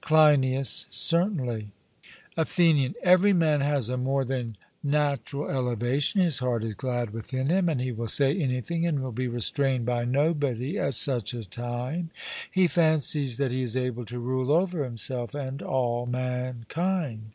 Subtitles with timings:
[0.00, 1.68] CLEINIAS: Certainly.
[2.38, 7.68] ATHENIAN: Every man has a more than natural elevation; his heart is glad within him,
[7.68, 12.08] and he will say anything and will be restrained by nobody at such a time;
[12.50, 17.32] he fancies that he is able to rule over himself and all mankind.